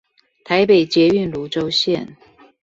[0.43, 2.15] 台北捷運蘆洲線